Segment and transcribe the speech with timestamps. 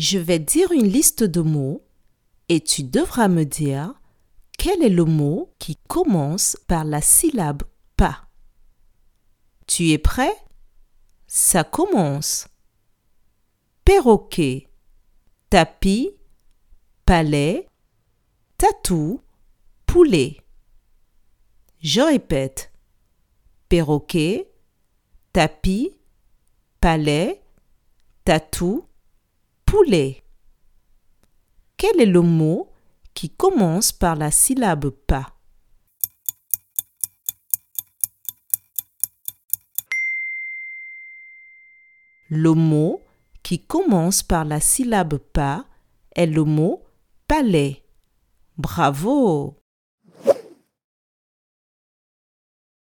[0.00, 1.84] Je vais dire une liste de mots
[2.48, 4.00] et tu devras me dire
[4.56, 7.64] quel est le mot qui commence par la syllabe
[7.96, 8.28] pas.
[9.66, 10.32] Tu es prêt?
[11.26, 12.46] Ça commence.
[13.84, 14.68] Perroquet,
[15.50, 16.12] tapis,
[17.04, 17.66] palais,
[18.56, 19.20] tatou,
[19.84, 20.36] poulet.
[21.80, 22.70] Je répète.
[23.68, 24.48] Perroquet,
[25.32, 25.90] tapis,
[26.80, 27.42] palais,
[28.24, 28.87] tatou,
[29.68, 30.24] poulet.
[31.76, 32.72] Quel est le mot
[33.12, 35.34] qui commence par la syllabe pas
[42.30, 43.02] Le mot
[43.42, 45.66] qui commence par la syllabe pas
[46.16, 46.82] est le mot
[47.26, 47.84] palais.
[48.56, 49.62] Bravo